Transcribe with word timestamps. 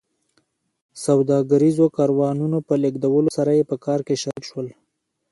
سوداګریزو 1.05 1.85
کاروانونو 1.97 2.57
په 2.67 2.73
لېږدولو 2.81 3.29
سره 3.37 3.51
یې 3.57 3.63
په 3.71 3.75
کار 3.85 3.99
کې 4.07 4.15
شریک 4.21 4.43
شول 4.49 4.67